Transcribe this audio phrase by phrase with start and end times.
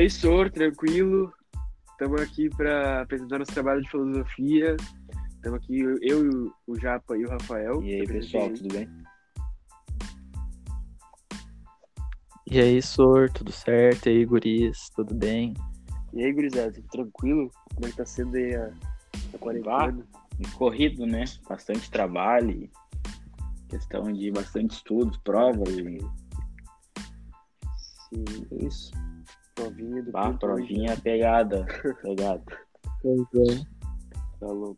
[0.00, 1.30] Oi, Sor, tranquilo?
[1.90, 4.74] Estamos aqui para apresentar nosso trabalho de filosofia.
[5.34, 7.82] Estamos aqui, eu, o Japa e o Rafael.
[7.82, 8.88] E aí, pessoal, tudo bem?
[12.50, 14.06] E aí, Sor, tudo certo?
[14.06, 15.52] E aí, guris, tudo bem?
[16.14, 17.50] E aí, gurizada, tudo tranquilo?
[17.74, 18.72] Como é que tá sendo aí a,
[19.34, 20.02] a quarentena?
[20.56, 21.26] Corrido, né?
[21.46, 22.70] Bastante trabalho,
[23.68, 25.98] questão de bastante estudos, provas e...
[28.08, 28.92] Sim, isso.
[29.60, 31.66] Provinha do Ah, provinha pegada,
[32.02, 32.42] pegada.
[33.02, 33.20] Pois
[33.50, 33.62] é.
[34.40, 34.76] Tá louco.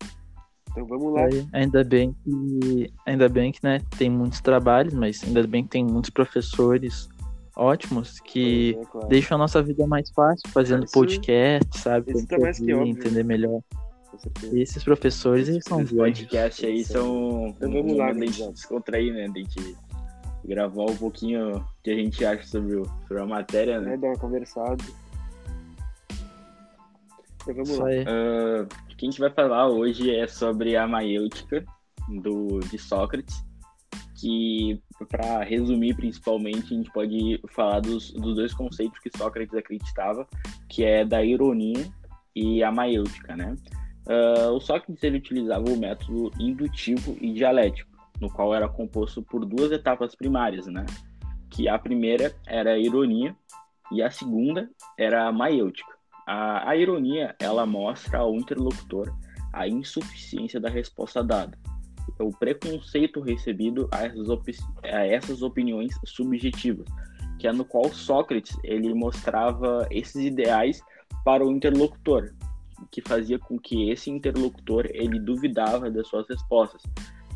[0.71, 1.25] Então vamos lá.
[1.27, 5.71] Aí, ainda bem que, ainda bem que, né, tem muitos trabalhos, mas ainda bem que
[5.71, 7.09] tem muitos professores
[7.55, 9.09] ótimos que é, claro.
[9.09, 12.13] deixam a nossa vida mais fácil, fazendo Isso- podcast, sabe?
[12.13, 12.91] isso tá mais que óbvio.
[12.91, 13.61] entender melhor.
[14.11, 14.57] Com certeza.
[14.57, 19.13] E esses professores, eles são Esses podcasts aí são Então vamos lá, uma de descontrair,
[19.13, 19.29] né?
[19.29, 19.77] De
[20.45, 23.91] gravar um pouquinho o que a gente acha sobre, o- sobre a matéria, né?
[23.91, 24.77] Né, dar uma conversada.
[27.43, 27.89] Então vamos Isso lá.
[27.89, 28.05] aí.
[28.07, 31.65] Ah, o que a gente vai falar hoje é sobre a maiêutica
[32.09, 33.45] do, de Sócrates,
[34.21, 40.27] que, para resumir principalmente, a gente pode falar dos, dos dois conceitos que Sócrates acreditava,
[40.69, 41.85] que é da ironia
[42.35, 43.57] e a maiêutica, né?
[44.09, 47.91] Ah, o Sócrates ele utilizava o método indutivo e dialético,
[48.21, 50.87] no qual era composto por duas etapas primárias, né?
[51.51, 53.37] Que a primeira era a ironia
[53.91, 55.93] e a segunda era a maiêutica.
[56.27, 59.13] A, a ironia, ela mostra ao interlocutor
[59.53, 61.59] a insuficiência da resposta dada,
[62.19, 66.87] o preconceito recebido a essas, opi- a essas opiniões subjetivas,
[67.39, 70.81] que é no qual Sócrates ele mostrava esses ideais
[71.25, 72.33] para o interlocutor,
[72.91, 76.83] que fazia com que esse interlocutor ele duvidava das suas respostas,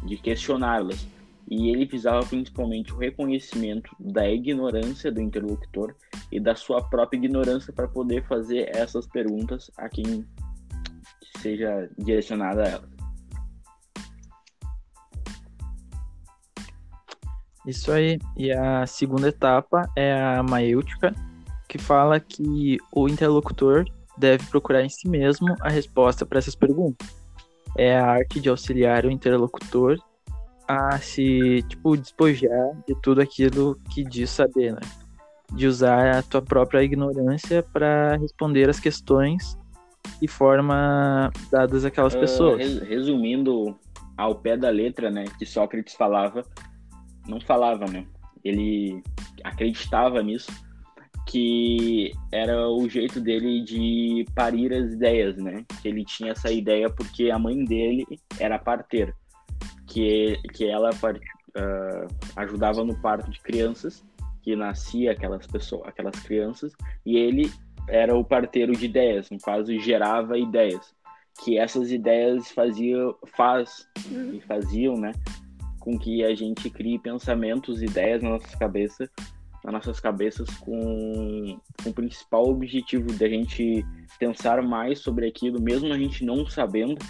[0.06, 1.06] de questioná-las,
[1.48, 5.94] e ele visava principalmente o reconhecimento da ignorância do interlocutor
[6.32, 10.26] e da sua própria ignorância para poder fazer essas perguntas a quem
[11.40, 12.88] seja direcionada a ela.
[17.66, 18.18] Isso aí.
[18.36, 21.12] E a segunda etapa é a maêutica,
[21.68, 23.84] que fala que o interlocutor
[24.16, 27.25] deve procurar em si mesmo a resposta para essas perguntas.
[27.78, 29.98] É a arte de auxiliar o interlocutor
[30.68, 34.80] a se, tipo, despojar de tudo aquilo que diz saber, né?
[35.52, 39.56] De usar a tua própria ignorância para responder as questões
[40.20, 42.58] de forma dadas àquelas Ah, pessoas.
[42.58, 43.76] res- resumindo
[44.16, 46.42] ao pé da letra, né, que Sócrates falava,
[47.28, 48.06] não falava, né?
[48.42, 49.02] Ele
[49.44, 50.50] acreditava nisso,
[51.26, 55.64] que era o jeito dele de parir as ideias, né?
[55.82, 58.06] Que ele tinha essa ideia porque a mãe dele
[58.38, 59.12] era parteira,
[59.86, 60.90] que que ela
[61.54, 62.06] ah,
[62.36, 64.04] ajudava no parto de crianças,
[64.42, 66.72] que nascia aquelas pessoas, aquelas crianças,
[67.04, 67.52] e ele
[67.88, 70.96] era o parteiro de ideias, no caso gerava ideias
[71.42, 73.86] que essas ideias faziam, faz
[74.32, 75.12] e faziam, né,
[75.80, 79.08] com que a gente crie pensamentos, ideias na nossa cabeça,
[79.66, 83.84] nas nossas cabeças com, com o principal objetivo da gente
[84.16, 87.04] pensar mais sobre aquilo, mesmo a gente não sabendo,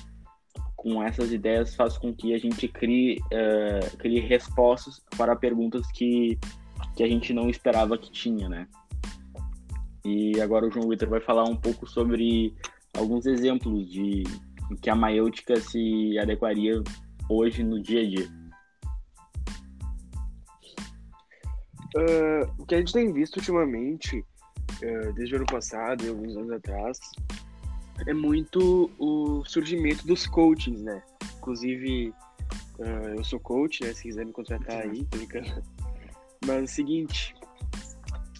[0.75, 6.39] com essas ideias faz com que a gente crie, eh, crie respostas para perguntas que,
[6.97, 8.67] que a gente não esperava que tinha, né?
[10.05, 12.55] E agora o João Vitor vai falar um pouco sobre
[12.97, 14.23] alguns exemplos de
[14.81, 16.83] que a maiêutica se adequaria
[17.29, 18.46] hoje no dia a dia.
[21.97, 24.25] Ah, o que a gente tem visto ultimamente,
[24.83, 27.01] ah, desde o ano passado e alguns anos atrás,
[28.07, 31.03] é muito o surgimento dos coachings, né?
[31.39, 32.13] Inclusive,
[32.81, 33.93] ah, eu sou coach, né?
[33.95, 35.63] Se quiser me contratar aí, tô brincando.
[36.45, 37.35] Mas é o seguinte,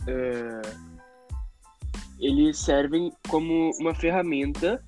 [0.07, 0.97] ah,
[2.19, 4.83] eles servem como uma ferramenta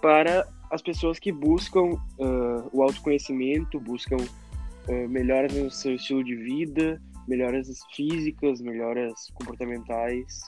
[0.00, 4.18] para as pessoas que buscam ah, o autoconhecimento, buscam
[4.88, 10.40] ah, melhoras no seu estilo de vida, melhoras físicas, melhoras comportamentais,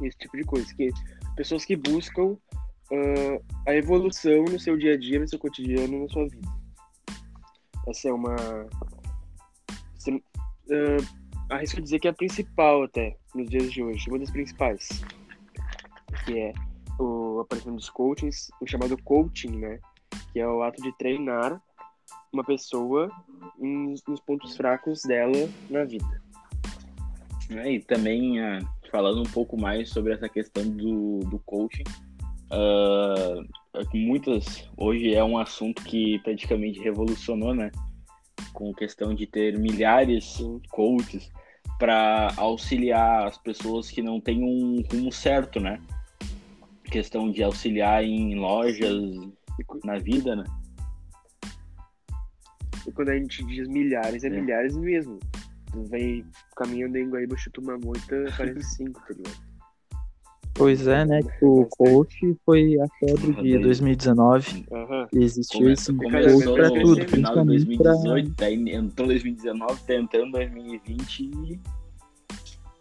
[0.00, 0.74] esse tipo de coisa.
[0.74, 0.90] Que
[1.36, 2.36] pessoas que buscam
[2.92, 6.48] ah, a evolução no seu dia a dia, no seu cotidiano, na sua vida.
[7.88, 8.36] Essa é uma.
[9.96, 10.24] se-
[10.70, 14.88] ah, arrisco dizer que é a principal até nos dias de hoje, uma das principais.
[16.24, 16.52] Que é
[16.98, 19.78] o aparecimento dos coachings, o chamado coaching, né?
[20.32, 21.60] Que é o ato de treinar
[22.32, 23.10] uma pessoa
[23.58, 26.22] nos pontos fracos dela na vida.
[27.50, 28.60] É, e também, ah,
[28.90, 31.84] falando um pouco mais sobre essa questão do, do coaching,
[33.90, 37.70] que muitas, hoje é um assunto que praticamente revolucionou, né?
[38.52, 41.30] Com questão de ter milhares de coaches,
[41.78, 45.80] para auxiliar as pessoas que não têm um rumo certo, né?
[46.84, 49.16] Questão de auxiliar em lojas,
[49.82, 50.44] na vida, né?
[52.86, 54.30] E quando a gente diz milhares, é, É.
[54.30, 55.18] milhares mesmo.
[55.72, 56.24] Tu vem
[56.56, 59.52] caminhando em Guaíba, chuta uma moita, aparece cinco, tá ligado?
[60.54, 61.22] Pois é, né?
[61.22, 64.66] Tipo, o coach foi a febre de 2019.
[64.70, 65.08] Aham.
[65.10, 66.20] E existiu esse coach pra
[66.70, 67.92] tudo, no final de principalmente pra...
[67.94, 71.60] 2018, daí entrou 2019, tá entrando 2020 e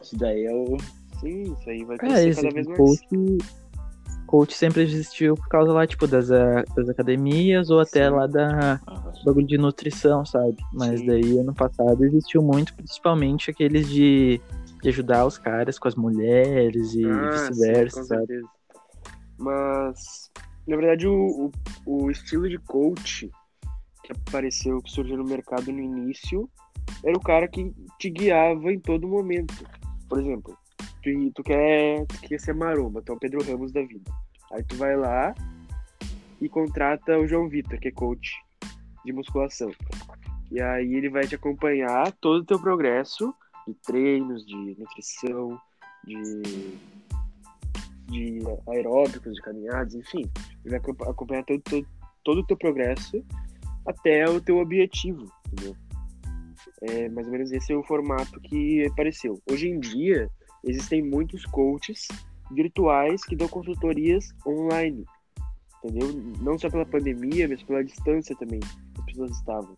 [0.02, 0.78] isso daí é o.
[1.22, 2.78] Sim, isso aí vai É, crescer esse cada vez mais.
[2.78, 3.38] coach,
[4.32, 8.16] coach sempre existiu por causa lá, tipo, das, a- das academias ou até Sim.
[8.16, 9.12] lá da Aham.
[9.26, 10.56] bagulho de nutrição, sabe?
[10.74, 11.06] Mas Sim.
[11.08, 14.40] daí ano passado existiu muito, principalmente aqueles de,
[14.82, 18.42] de ajudar os caras com as mulheres e Ah, vice-versa, sabe?
[19.38, 20.32] Mas,
[20.66, 21.52] na verdade, o,
[21.86, 23.30] o, o estilo de coach
[24.04, 26.50] que apareceu, que surgiu no mercado no início,
[27.04, 29.54] era o cara que te guiava em todo momento.
[30.08, 30.58] Por exemplo,
[31.02, 34.12] tu, tu quer, tu quer ser maromba, tu é o Pedro Ramos da vida.
[34.52, 35.34] Aí tu vai lá
[36.40, 38.32] e contrata o João Vitor, que é coach
[39.06, 39.72] de musculação.
[40.52, 43.34] E aí ele vai te acompanhar todo o teu progresso
[43.68, 45.60] de treinos, de nutrição,
[46.04, 46.42] de
[48.12, 50.30] de aeróbicos, de caminhadas, enfim.
[50.66, 51.88] Ele vai acompa- acompanhar todo, todo,
[52.26, 53.24] todo o teu progresso
[53.86, 55.76] até o teu objetivo, entendeu?
[56.82, 59.42] É, mais ou menos esse é o formato que apareceu.
[59.50, 60.30] Hoje em dia,
[60.64, 62.08] existem muitos coaches
[62.52, 65.06] virtuais que dão consultorias online,
[65.84, 66.10] entendeu?
[66.42, 68.60] Não só pela pandemia, mas pela distância também
[68.98, 69.76] as pessoas estavam.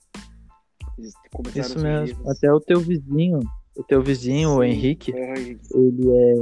[1.56, 2.30] Isso mesmo.
[2.30, 3.40] Até o teu vizinho,
[3.76, 6.34] o teu vizinho, o Sim, Henrique, é, Henrique, ele é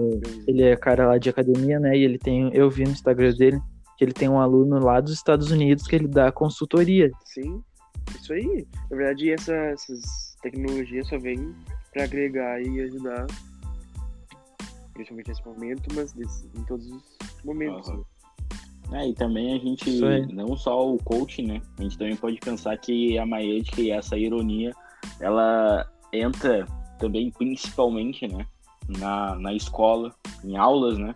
[0.48, 1.98] ele é cara lá de academia, né?
[1.98, 3.60] E ele tem, eu vi no Instagram dele
[3.98, 7.10] que ele tem um aluno lá dos Estados Unidos que ele dá consultoria.
[7.26, 7.64] Sim,
[8.20, 8.68] isso aí.
[8.90, 11.54] Na verdade, essa- essas tecnologias só vêm
[11.94, 13.28] para agregar e ajudar,
[14.94, 17.04] principalmente nesse momento, mas desse- em todos os
[17.44, 17.90] momentos.
[17.90, 17.98] Aham.
[17.98, 18.04] né?
[18.94, 19.90] É, e também a gente,
[20.34, 21.62] não só o coaching, né?
[21.80, 24.74] A gente também pode pensar que a maética e essa ironia,
[25.22, 26.66] ela entra
[27.00, 28.46] também principalmente, né?
[29.00, 31.16] Na, na escola, em aulas, né?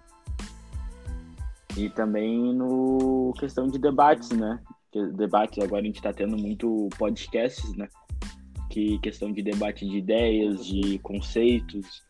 [1.75, 4.62] E também no questão de debates, né?
[4.92, 7.89] Que Debates, agora a gente tá tendo muito podcasts, né?
[8.69, 12.01] Que questão de debate de ideias, de conceitos,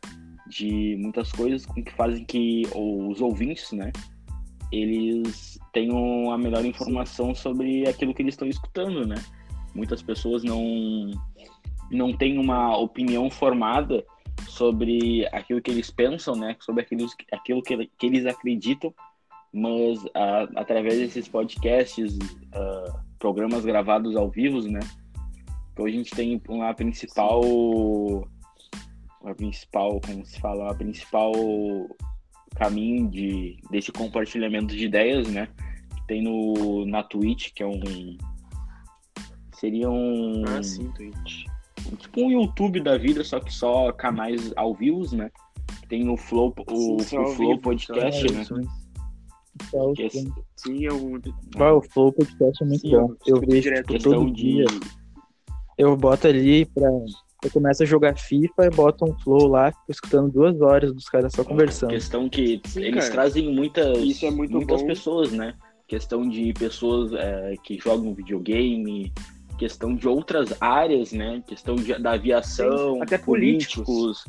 [0.47, 3.91] de muitas coisas que fazem que os ouvintes, né?
[4.71, 9.15] eles tenham a melhor informação sobre aquilo que eles estão escutando, né?
[9.73, 11.11] Muitas pessoas não
[11.91, 14.03] não têm uma opinião formada
[14.47, 16.55] sobre aquilo que eles pensam, né?
[16.59, 18.93] Sobre aquilo, aquilo que, que eles acreditam,
[19.53, 22.17] mas a- através desses podcasts,
[22.53, 24.79] ah, programas gravados ao vivo, né?
[25.73, 27.41] Então a gente tem uma principal,
[29.25, 31.33] a principal, como se fala, a principal
[32.55, 35.47] caminho de desse compartilhamento de ideias, né?
[35.95, 37.79] Que tem no na Twitch, que é um
[39.53, 41.45] seria um Ah, sim, Twitch.
[41.97, 45.29] tipo um YouTube da vida, só que só canais ao vivo, né?
[45.89, 48.43] Tem o Flow, o, Sim, o Flow Podcast, É, né?
[49.73, 50.09] o Que é.
[50.09, 51.19] Sim, é um.
[51.57, 53.07] Ah, o Flow Podcast é muito Sim, bom.
[53.25, 53.93] Eu escuto vejo direto.
[53.97, 54.65] tipo, todo de dia.
[55.77, 56.89] Eu boto ali pra.
[57.45, 61.05] Eu começo a jogar FIFA e boto um Flow lá, fico escutando duas horas dos
[61.07, 61.91] caras só conversando.
[61.91, 63.11] questão que Sim, eles cara.
[63.11, 64.87] trazem muitas Isso é muito muitas bom.
[64.87, 65.53] pessoas, né?
[65.87, 69.13] Questão de pessoas é, que jogam videogame,
[69.59, 71.43] questão de outras áreas, né?
[71.45, 73.85] Questão de- da aviação, Sim, até políticos.
[73.85, 74.25] políticos,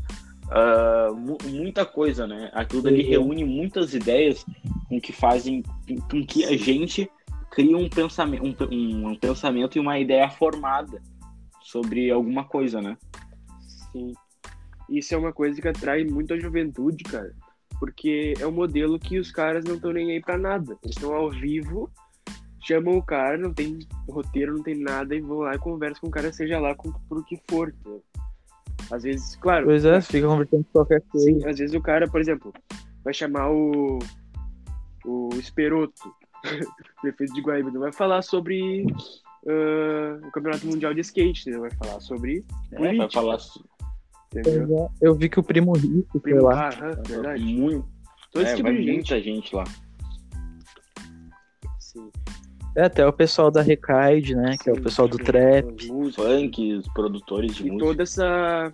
[1.17, 2.50] mu- muita coisa, né?
[2.52, 4.45] Aquilo dali reúne muitas ideias
[4.91, 5.62] com que fazem
[6.11, 7.11] com que a gente
[7.50, 11.00] crie um pensamento, um, pe- um- um pensamento e uma ideia formada
[11.67, 12.97] sobre alguma coisa, né?
[13.91, 14.13] Sim.
[14.89, 17.35] Isso é uma coisa que atrai muito a juventude, cara.
[17.81, 20.79] Porque é um modelo que os caras não estão nem aí pra nada.
[20.85, 21.91] Eles estão ao vivo,
[22.63, 26.07] chamam o cara, não tem roteiro, não tem nada, e vão lá e conversam com
[26.07, 27.71] o cara, seja lá com, por o que for.
[27.71, 28.03] entendeu?
[28.89, 31.27] Às vezes, claro, Pois é, fica conversando com qualquer coisa.
[31.27, 32.55] sim, às vezes o cara, por exemplo,
[33.03, 33.99] vai chamar o,
[35.05, 36.15] o Esperoto,
[37.03, 38.87] prefeito de Guaíba, não vai falar sobre
[39.49, 41.61] ah, o Campeonato Mundial de Skate, entendeu?
[41.62, 43.11] vai falar sobre É, vai Política.
[43.21, 43.38] falar
[44.35, 44.67] entendeu?
[44.69, 46.69] Pois é, Eu vi que o primo rico foi Primo, lá.
[46.69, 47.43] ah, verdade.
[47.45, 47.87] muito,
[48.33, 48.95] Todo esse é, tipo vai de gente.
[48.95, 49.65] muita gente lá.
[51.79, 52.11] Sim.
[52.76, 54.57] É, até o pessoal da Recaide, né?
[54.62, 55.87] Que é o Sim, pessoal do sim, trap.
[56.15, 57.87] Funk, os produtores de E música.
[57.87, 58.73] toda essa.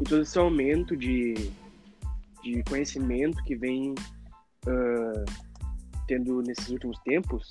[0.00, 1.34] E todo esse aumento de,
[2.42, 3.94] de conhecimento que vem
[4.66, 5.24] ah,
[6.08, 7.46] tendo nesses últimos tempos,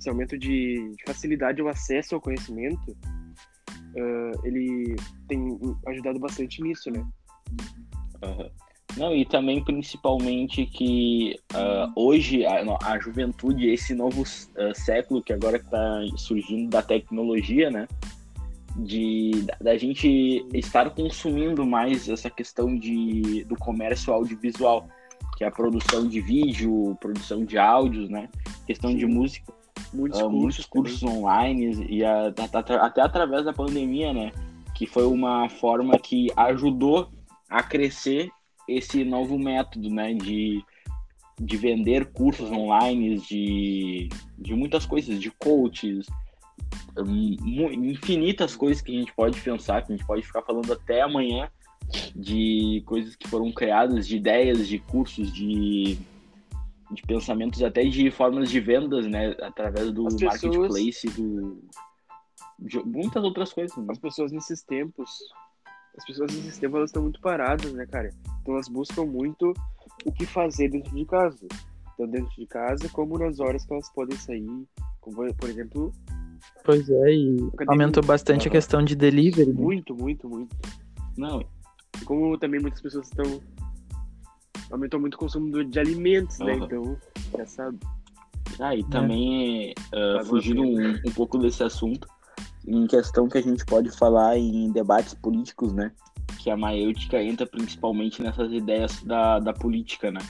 [0.00, 4.96] esse aumento de, de facilidade ao acesso ao conhecimento, uh, ele
[5.28, 7.06] tem ajudado bastante nisso, né?
[8.24, 8.50] Uhum.
[8.96, 15.32] Não, e também principalmente que uh, hoje a, a, juventude, esse novo uh, século que
[15.32, 17.86] agora está surgindo da tecnologia, né?
[18.76, 24.88] De da, gente estar consumindo mais essa questão de, do comércio audiovisual,
[25.36, 28.28] que é a produção de vídeo, produção de áudios, né?
[28.66, 28.96] Questão Sim.
[28.96, 29.59] de música.
[29.92, 34.32] Muitos, uh, cursos, muitos cursos online e a, até através da pandemia, né?
[34.74, 37.10] Que foi uma forma que ajudou
[37.48, 38.30] a crescer
[38.68, 40.62] esse novo método, né, de,
[41.38, 46.06] de vender cursos online, de, de muitas coisas, de coaches,
[47.72, 51.48] infinitas coisas que a gente pode pensar, que a gente pode ficar falando até amanhã,
[52.14, 55.98] de coisas que foram criadas, de ideias, de cursos, de,
[56.90, 60.42] de pensamentos, até de formas de vendas, né, através do pessoas...
[60.42, 61.62] marketplace, do,
[62.58, 63.76] de muitas outras coisas.
[63.76, 63.86] Né?
[63.88, 65.10] As pessoas nesses tempos
[65.96, 68.10] as pessoas nesses tempos elas estão muito paradas, né, cara?
[68.40, 69.52] Então elas buscam muito
[70.04, 71.46] o que fazer dentro de casa.
[71.94, 74.66] Então dentro de casa, como nas horas que elas podem sair,
[75.00, 75.92] como por exemplo.
[76.64, 79.52] Pois é, e aumentou bastante a questão de delivery.
[79.52, 79.60] Né?
[79.60, 80.56] Muito, muito, muito.
[81.16, 81.44] Não.
[82.04, 83.40] Como também muitas pessoas estão.
[84.70, 86.46] Aumentou muito o consumo de alimentos, uhum.
[86.46, 86.54] né?
[86.54, 86.96] Então,
[87.36, 87.78] já sabe.
[88.58, 92.06] Ah, e também, uh, fugindo um, um pouco desse assunto,
[92.66, 95.92] em questão que a gente pode falar em debates políticos, né?
[96.38, 100.20] Que a maêutica entra principalmente nessas ideias da, da política, né?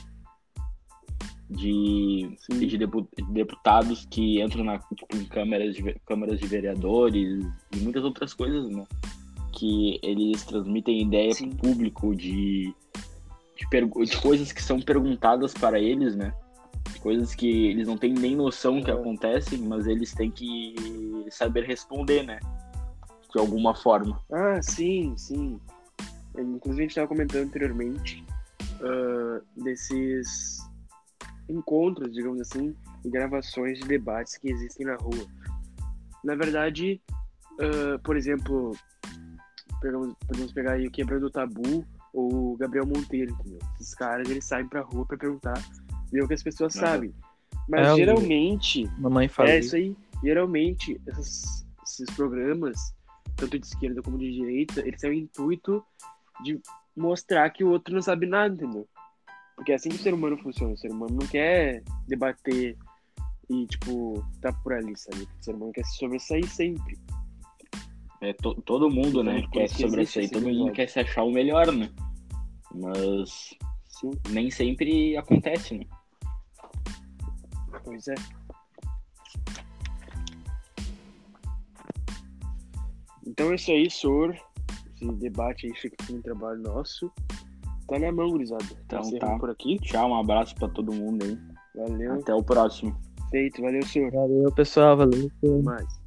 [1.49, 2.79] De, de
[3.33, 7.45] deputados que entram na, tipo, em câmaras de, câmaras de vereadores
[7.75, 8.87] e muitas outras coisas, né?
[9.53, 12.73] Que eles transmitem ideia para o público de,
[13.71, 16.33] de, de coisas que são perguntadas para eles, né?
[17.01, 18.95] coisas que eles não têm nem noção que é.
[18.95, 20.75] acontecem, mas eles têm que
[21.31, 22.39] saber responder, né?
[23.33, 24.21] De alguma forma.
[24.33, 25.61] Ah, sim, sim.
[26.37, 28.25] Inclusive a gente estava comentando anteriormente
[28.81, 30.59] uh, desses
[31.49, 32.75] encontros, digamos assim,
[33.05, 35.27] e gravações de debates que existem na rua.
[36.25, 37.01] Na verdade,
[37.55, 38.77] uh, por exemplo,
[39.81, 43.59] pegamos, podemos pegar aí o Quebrando o Tabu o Gabriel Monteiro, entendeu?
[43.81, 45.55] Esses caras, eles saem pra rua para perguntar
[46.11, 46.81] ver o que as pessoas uhum.
[46.81, 47.15] sabem.
[47.69, 48.91] Mas é, geralmente.
[48.99, 49.51] Mamãe fala.
[49.51, 49.97] É isso aí.
[50.23, 52.77] Geralmente, esses, esses programas,
[53.37, 55.85] tanto de esquerda como de direita, eles têm o intuito
[56.43, 56.61] de
[56.97, 58.87] mostrar que o outro não sabe nada, entendeu?
[59.55, 60.73] Porque é assim que o ser humano funciona.
[60.73, 62.77] O ser humano não quer debater
[63.49, 65.23] e, tipo, tá por ali, sabe?
[65.23, 66.99] O ser humano quer se sobressair sempre.
[68.21, 71.73] É, to, todo mundo, né, quer se sobressair, todo mundo quer se achar o melhor,
[71.73, 71.91] né?
[72.75, 73.57] Mas
[73.89, 74.11] Sim.
[74.29, 75.87] nem sempre acontece, né?
[77.83, 78.15] Pois é.
[83.27, 84.37] Então é isso aí, Sor.
[84.95, 87.11] Esse debate aí fica com um trabalho nosso.
[87.89, 88.65] Tá na mão, gurizada.
[88.85, 89.39] Então tá.
[89.39, 89.79] por aqui.
[89.79, 91.39] Tchau, um abraço pra todo mundo aí.
[91.75, 92.15] Valeu.
[92.15, 92.95] Até o próximo.
[93.31, 94.13] Feito, valeu, senhor.
[94.13, 94.97] Valeu, pessoal.
[94.97, 95.31] Valeu.
[95.41, 95.63] Senhor.
[95.63, 96.00] Mais.